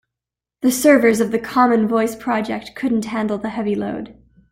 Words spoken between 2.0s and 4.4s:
project couldn't handle the heavy load.